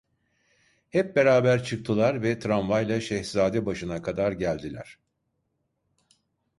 [0.89, 4.99] Hep beraber çıktılar ve tramvayla Şehzadebaşı’na kadar geldiler.